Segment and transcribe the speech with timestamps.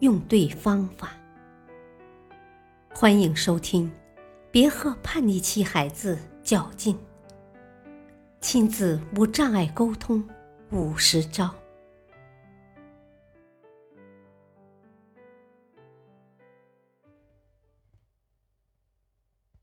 [0.00, 1.12] 用对方法。
[2.90, 3.90] 欢迎收听，
[4.50, 6.96] 别和叛逆期孩子较劲。
[8.40, 10.28] 亲子无障碍沟通
[10.70, 11.52] 五十招。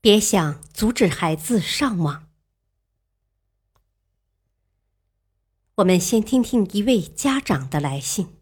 [0.02, 2.28] 别想阻止孩子上网。
[5.76, 8.35] 我们先听听一位家长的来信。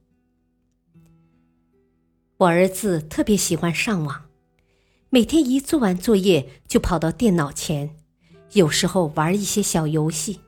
[2.38, 4.24] 我儿子特别喜欢上网，
[5.08, 7.94] 每天一做完作业就跑到电脑前，
[8.54, 10.40] 有时候玩一些小游戏，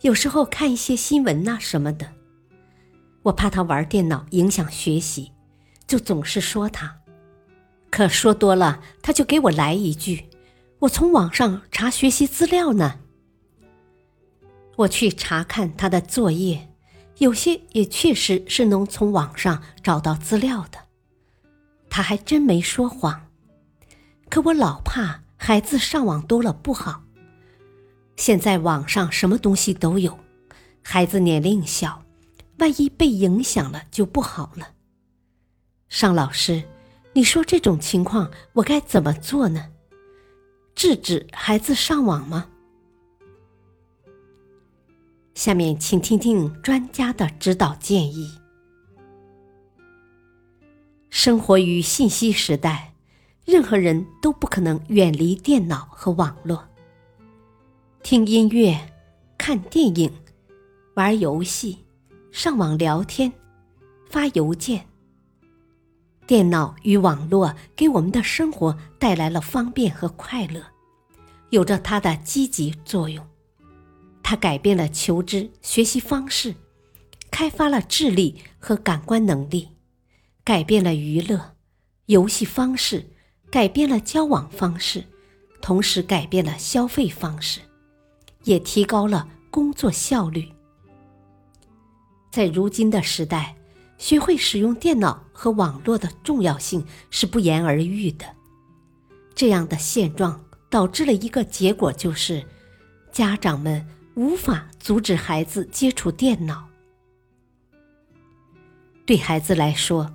[0.00, 2.12] 有时候看一些新闻呐什么的。
[3.24, 5.32] 我怕他玩电脑影响学习，
[5.86, 7.00] 就总是说他，
[7.90, 10.24] 可说多了他就给我来一句
[10.80, 13.00] ：“我从网上查学习资料呢。”
[14.76, 16.70] 我去查看他的作业，
[17.18, 20.78] 有些也确实是能从网上找到资料的。
[21.90, 23.28] 他还真没说谎，
[24.30, 27.02] 可我老怕孩子上网多了不好。
[28.16, 30.18] 现在网上什么东西都有，
[30.82, 32.02] 孩子年龄小，
[32.58, 34.68] 万一被影响了就不好了。
[35.88, 36.62] 尚老师，
[37.12, 39.70] 你说这种情况我该怎么做呢？
[40.74, 42.46] 制止孩子上网吗？
[45.34, 48.39] 下面请听听专家的指导建议。
[51.10, 52.94] 生活于信息时代，
[53.44, 56.64] 任何人都不可能远离电脑和网络。
[58.02, 58.78] 听音乐、
[59.36, 60.10] 看电影、
[60.94, 61.84] 玩游戏、
[62.30, 63.30] 上网聊天、
[64.08, 64.86] 发邮件，
[66.28, 70.62] 电脑与网络给我们的生活带来了方便和快乐，
[71.50, 73.26] 有着它的积极作用。
[74.22, 76.54] 它改变了求知学习方式，
[77.32, 79.68] 开发了智力和感官能力。
[80.50, 81.54] 改变了娱乐
[82.06, 83.08] 游戏方式，
[83.52, 85.04] 改变了交往方式，
[85.62, 87.60] 同时改变了消费方式，
[88.42, 90.48] 也提高了工作效率。
[92.32, 93.54] 在如今的时代，
[93.96, 98.26] 学会使用电脑和网络的重要性是不言而喻的。
[99.36, 102.44] 这样的现状导致了一个结果，就是
[103.12, 106.66] 家长们无法阻止孩子接触电脑。
[109.06, 110.12] 对孩子来说，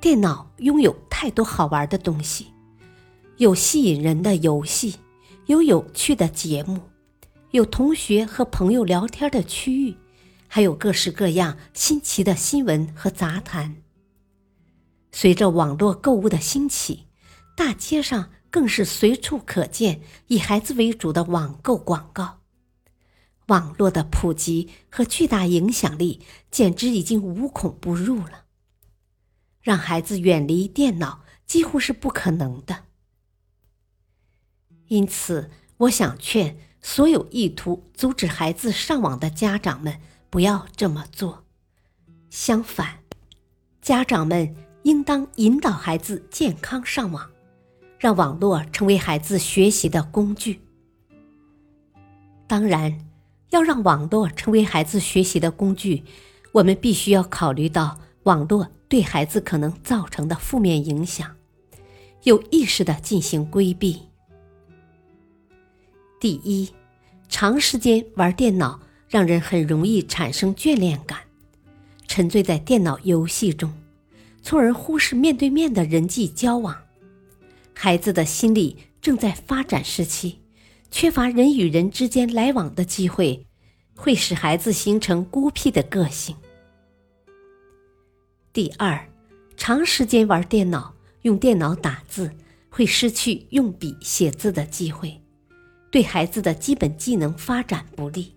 [0.00, 2.48] 电脑拥有太多好玩的东西，
[3.38, 4.96] 有吸引人的游戏，
[5.46, 6.80] 有有趣的节目，
[7.50, 9.96] 有同学和朋友聊天的区域，
[10.46, 13.76] 还有各式各样新奇的新闻和杂谈。
[15.10, 17.06] 随着网络购物的兴起，
[17.56, 22.40] 大街上更是随处可见以孩子为主的网购广告。
[23.46, 26.20] 网络的普及和巨大影响力，
[26.50, 28.45] 简直已经无孔不入了。
[29.66, 32.84] 让孩子远离电脑几乎是不可能的，
[34.86, 39.98] 因此，我想劝所有意图阻止孩子上网的家长们
[40.30, 41.42] 不要这么做。
[42.30, 43.00] 相反，
[43.82, 47.28] 家长们应当引导孩子健康上网，
[47.98, 50.60] 让网络成为孩子学习的工具。
[52.46, 53.04] 当然，
[53.50, 56.04] 要让网络成为孩子学习的工具，
[56.52, 58.68] 我们必须要考虑到网络。
[58.88, 61.36] 对孩子可能造成的负面影响，
[62.22, 64.00] 有意识的进行规避。
[66.20, 66.70] 第一，
[67.28, 71.18] 长时间玩电脑让人很容易产生眷恋感，
[72.06, 73.72] 沉醉在电脑游戏中，
[74.42, 76.76] 从而忽视面对面的人际交往。
[77.74, 80.40] 孩子的心理正在发展时期，
[80.90, 83.46] 缺乏人与人之间来往的机会，
[83.94, 86.36] 会使孩子形成孤僻的个性。
[88.56, 89.06] 第二，
[89.54, 92.34] 长时间玩电脑、用电脑打字，
[92.70, 95.20] 会失去用笔写字的机会，
[95.90, 98.34] 对孩子的基本技能发展不利。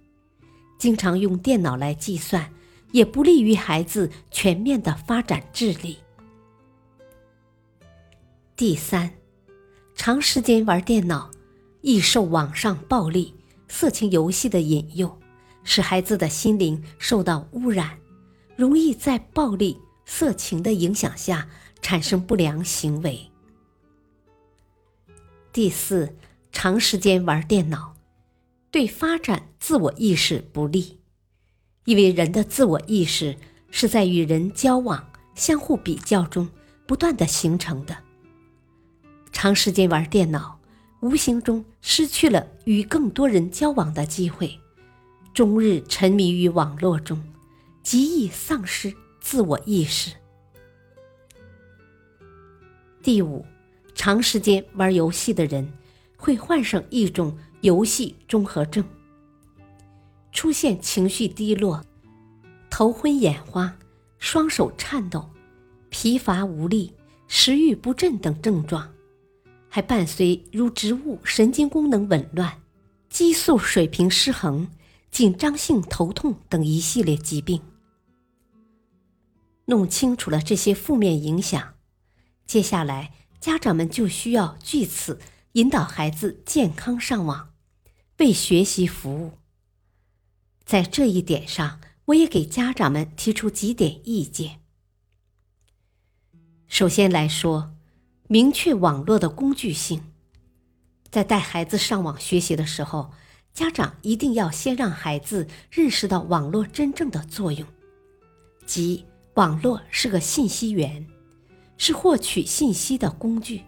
[0.77, 2.51] 经常用电脑来计算，
[2.91, 5.99] 也不利于孩子全面的发展智力。
[8.57, 9.09] 第三，
[9.95, 11.31] 长时间玩电脑，
[11.79, 13.33] 易受网上暴力、
[13.69, 15.17] 色情游戏的引诱，
[15.63, 17.97] 使孩子的心灵受到污染，
[18.57, 19.79] 容易在暴力。
[20.11, 21.47] 色情的影响下
[21.83, 23.29] 产生不良行为。
[25.53, 26.15] 第四，
[26.51, 27.93] 长时间玩电脑，
[28.71, 30.97] 对发展自我意识不利，
[31.85, 33.37] 因为人的自我意识
[33.69, 36.49] 是在与人交往、相互比较中
[36.87, 37.95] 不断的形成的。
[39.31, 40.59] 长时间玩电脑，
[41.01, 44.59] 无形中失去了与更多人交往的机会，
[45.35, 47.23] 终日沉迷于网络中，
[47.83, 50.15] 极易丧失自我意识。
[53.01, 53.45] 第五，
[53.95, 55.71] 长时间玩游戏的人
[56.17, 58.83] 会患上一种游戏综合症，
[60.31, 61.83] 出现情绪低落、
[62.69, 63.77] 头昏眼花、
[64.17, 65.29] 双手颤抖、
[65.89, 66.93] 疲乏无力、
[67.27, 68.93] 食欲不振等症状。
[69.71, 72.61] 还伴随如植物神经功能紊乱、
[73.07, 74.67] 激素水平失衡、
[75.11, 77.61] 紧张性头痛等一系列疾病。
[79.69, 81.75] 弄清楚了这些负面影响，
[82.45, 85.19] 接下来家长们就需要据此
[85.53, 87.53] 引导孩子健康上网，
[88.17, 89.39] 为学习服务。
[90.65, 94.59] 在这一点上，我也给家长们提出几点意见。
[96.67, 97.75] 首先来说。
[98.31, 100.03] 明确网络的工具性，
[101.09, 103.11] 在带孩子上网学习的时候，
[103.55, 107.67] 家长一定要先让孩子认识到网络真正的作用，
[108.67, 109.03] 即
[109.35, 111.05] 网络是个信息源，
[111.77, 113.61] 是获取信息的工具。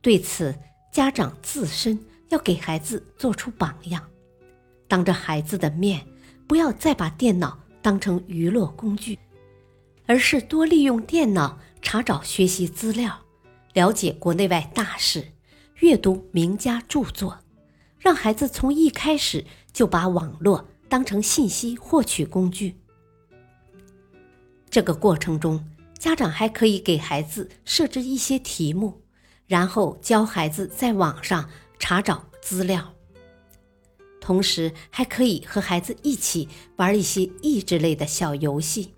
[0.00, 0.54] 对此，
[0.92, 1.98] 家长自身
[2.28, 4.02] 要给孩子做出榜样，
[4.86, 6.06] 当着孩子的面，
[6.46, 9.18] 不要再把电脑当成娱乐工具，
[10.06, 13.18] 而是多利用电脑查找学习资料。
[13.74, 15.32] 了解国内外大事，
[15.80, 17.38] 阅读名家著作，
[17.98, 22.80] 让孩子从一开始就把网络当成信息获取工具。
[24.70, 25.64] 这个过程中，
[25.98, 29.02] 家长还可以给孩子设置一些题目，
[29.46, 31.48] 然后教孩子在网上
[31.78, 32.94] 查找资料。
[34.20, 38.94] 同时，还可以和孩子一起玩一些益智类的小游戏，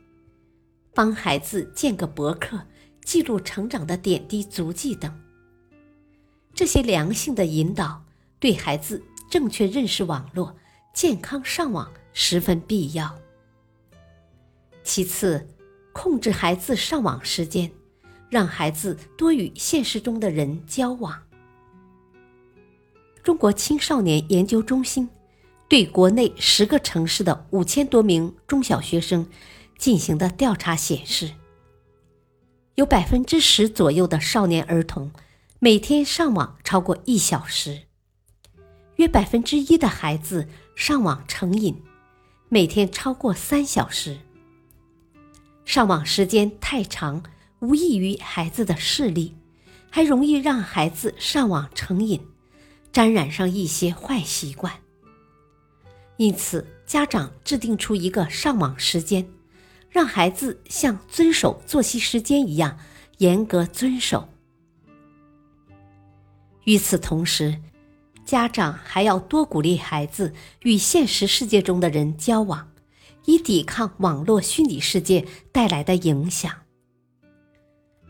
[0.92, 2.60] 帮孩子建个博客。
[3.02, 5.20] 记录成长的点滴足迹等，
[6.54, 8.04] 这些良性的引导
[8.38, 10.54] 对孩子正确认识网络、
[10.94, 13.18] 健康上网十分必要。
[14.84, 15.48] 其次，
[16.02, 17.70] 控制孩子上网时间，
[18.30, 21.24] 让孩子多与现实中的人交往。
[23.22, 25.10] 中国青少年研究中心
[25.68, 29.28] 对国内十个城市的五千多名中小学生
[29.76, 31.32] 进行的调查显示。
[32.76, 35.12] 有百分之十左右的少年儿童
[35.58, 37.82] 每天上网超过一小时，
[38.96, 41.82] 约百分之一的孩子上网成瘾，
[42.48, 44.20] 每天超过三小时。
[45.64, 47.22] 上网时间太长，
[47.60, 49.34] 无益于孩子的视力，
[49.90, 52.20] 还容易让孩子上网成瘾，
[52.92, 54.72] 沾染上一些坏习惯。
[56.16, 59.26] 因此，家长制定出一个上网时间。
[59.92, 62.78] 让孩子像遵守作息时间一样
[63.18, 64.28] 严格遵守。
[66.62, 67.60] 与此同时，
[68.24, 72.70] 家长还要多鼓励孩子与现实世界中的人交往，
[73.24, 76.62] 以抵抗网络虚拟世界带来的影响。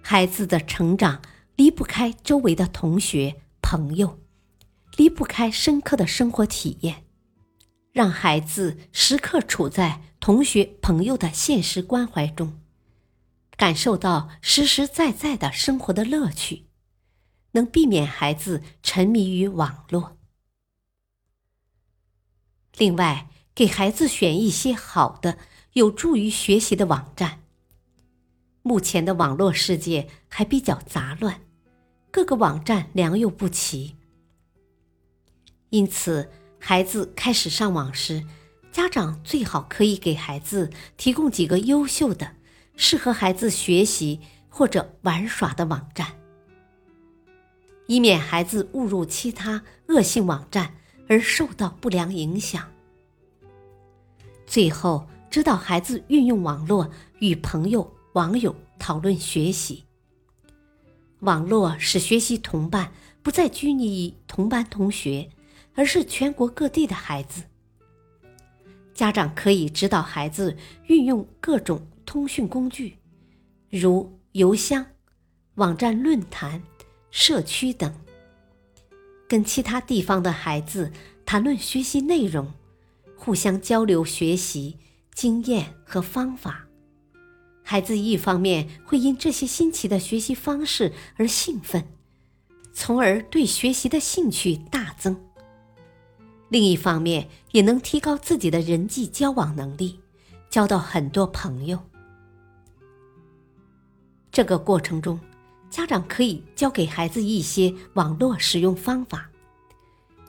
[0.03, 1.23] 孩子的成长
[1.57, 4.19] 离不开周围的同学、朋友，
[4.97, 7.05] 离不开深刻的生活体验。
[7.93, 12.61] 让孩子时刻处在同学朋友的现实关怀中，
[13.57, 16.67] 感受到实实在在的生活的乐趣，
[17.51, 20.17] 能避免孩子沉迷于网络。
[22.77, 25.39] 另外，给孩子选一些好的、
[25.75, 27.41] 有助于学习的网站。
[28.63, 31.41] 目前的网络世界还比较杂乱，
[32.11, 33.97] 各个网站良莠不齐，
[35.71, 36.31] 因此。
[36.63, 38.23] 孩子开始上网时，
[38.71, 42.37] 家长最好可以给孩子提供几个优秀的、
[42.77, 46.21] 适合孩子学习或者玩耍的网站，
[47.87, 50.75] 以免孩子误入其他恶性网站
[51.09, 52.71] 而受到不良影响。
[54.51, 56.91] 最后，指导孩子运用网络
[57.21, 59.85] 与朋友、网友讨论学习。
[61.21, 62.93] 网络使学习同伴
[63.23, 65.31] 不再拘泥于同班同学。
[65.77, 67.45] 而是全国各地的孩子，
[68.93, 70.57] 家长可以指导孩子
[70.89, 72.99] 运用各种通讯工具，
[73.71, 74.85] 如邮箱、
[75.55, 76.63] 网站、论坛、
[77.11, 77.95] 社区等，
[79.29, 80.93] 跟其他地方的孩子
[81.25, 82.53] 谈论学习内容，
[83.21, 84.79] 互相交流学习
[85.15, 86.67] 经验和方法，
[87.63, 91.87] 孩子一方面会因这些新奇的学习方式而兴奋，
[92.73, 95.15] 从而对学习的兴趣大增；
[96.49, 100.01] 另一方面也能提高自己的人际交往能力，
[100.49, 101.79] 交到很多朋友。
[104.33, 105.21] 这个过程中，
[105.69, 109.31] 家长可以教给孩子一些网络使用方法，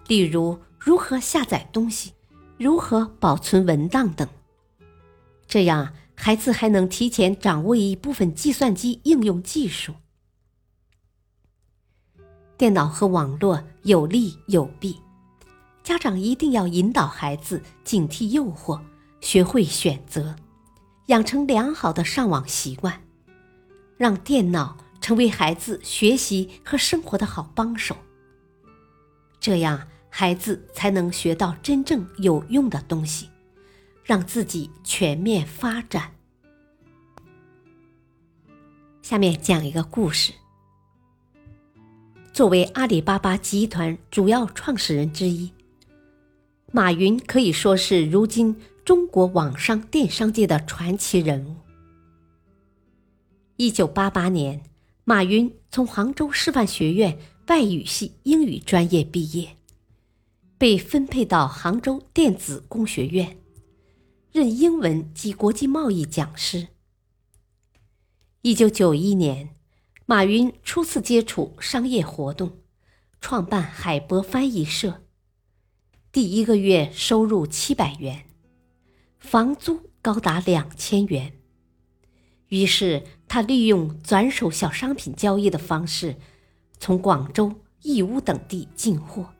[0.07, 2.11] 例如如何下载东西、
[2.61, 4.29] 如何保存文档等，
[5.47, 5.93] 这样。
[6.13, 9.95] 孩子还能提前掌握一部分计算机应用技术。
[12.55, 15.01] 电脑和网络有利有弊，
[15.81, 18.79] 家长一定要引导孩子警惕诱惑，
[19.19, 20.35] 学会选择，
[21.07, 23.01] 养成良好的上网习惯，
[23.97, 27.97] 让电脑成为孩子学习和生活的好帮手。
[29.39, 33.27] 这样，孩子才能学到真正有用的东西。
[34.03, 36.11] 让自己全面发展。
[39.01, 40.33] 下面讲一个故事。
[42.33, 45.53] 作为阿里巴巴集团主要创始人之一，
[46.71, 51.55] 马云可以说是如今中国网商电商界的传奇人物。
[53.55, 54.63] 一九八八年，
[55.03, 59.55] 马云从杭州师范学院外语系英语专业毕业，
[60.61, 63.39] 被分配到杭州电子工学院。
[64.31, 66.67] 任英文及国际贸易讲师。
[68.43, 69.55] 一九九一年，
[70.05, 72.59] 马云初次接触商业活动，
[73.19, 75.01] 创办海博翻译社。
[76.11, 78.25] 第一个月收入七百元，
[79.17, 81.33] 房租高达两千元。
[82.49, 86.17] 于是他利用转手小商品交易的方式，
[86.77, 87.51] 从广州、
[87.81, 89.33] 义乌等地进货，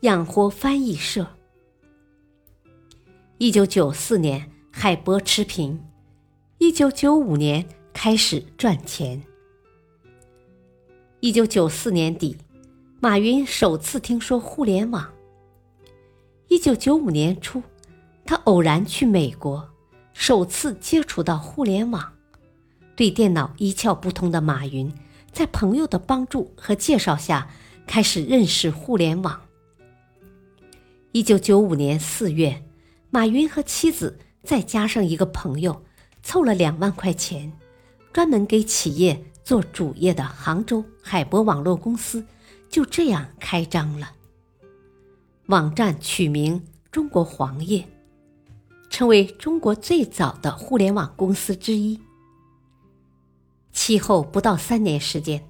[0.00, 1.26] 养活翻译社。
[3.38, 5.78] 一九九四年，海波持平；
[6.58, 9.22] 一九九五年开始赚钱。
[11.20, 12.36] 一九九四年底，
[13.00, 15.10] 马云首次听说互联网。
[16.48, 17.62] 一九九五年初，
[18.26, 19.66] 他偶然去美国，
[20.12, 22.12] 首次接触到互联网。
[22.94, 24.92] 对电脑一窍不通的马云，
[25.32, 27.48] 在朋友的帮助和介绍下，
[27.86, 29.40] 开始认识互联网。
[31.12, 32.62] 一九九五年四月。
[33.08, 35.82] 马云和妻子再加上一个朋友，
[36.22, 37.50] 凑了两万块钱，
[38.12, 42.26] 专门给企业做主业的杭州海博网络公司
[42.68, 44.12] 就这样开张了。
[45.46, 47.88] 网站取名“中国黄页”，
[48.90, 51.98] 成为中国最早的互联网公司之一。
[53.72, 55.42] 其后不到三年时间，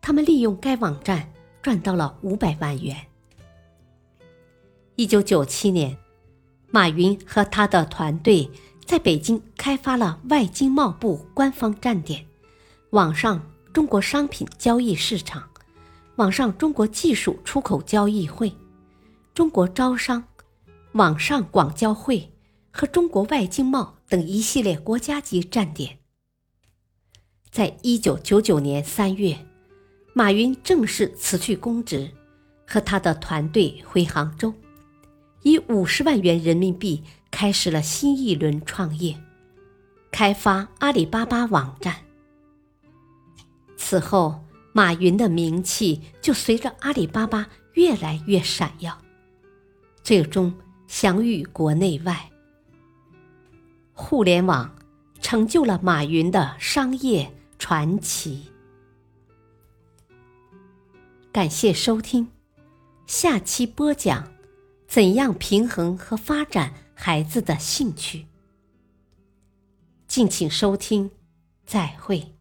[0.00, 3.07] 他们利用该网站赚到了五百万元。
[4.98, 5.96] 一九九七年。
[6.72, 8.50] 马云和他的团队
[8.84, 12.26] 在北京开发了外经贸部官方站点、
[12.90, 13.40] 网上
[13.72, 15.48] 中国商品交易市场、
[16.16, 18.52] 网上中国技术出口交易会、
[19.32, 20.24] 中国招商、
[20.92, 22.32] 网上广交会
[22.72, 25.98] 和中国外经贸等一系列国家级站点。
[27.52, 29.46] 在一九九九年三月，
[30.12, 32.10] 马云正式辞去公职，
[32.66, 34.52] 和他的团队回杭州。
[35.42, 39.18] 以五十万元人民币开始了新一轮创业，
[40.10, 41.96] 开发阿里巴巴网站。
[43.76, 48.98] 此后，马云的名气就随着阿里巴巴越来越闪耀，
[50.02, 50.52] 最终
[50.86, 52.30] 享誉国内外。
[53.92, 54.76] 互联网
[55.20, 58.46] 成就了马云的商业传奇。
[61.32, 62.28] 感谢收听，
[63.06, 64.37] 下期播讲。
[64.88, 68.26] 怎样平衡和发展孩子的兴趣？
[70.08, 71.10] 敬请收听，
[71.66, 72.37] 再会。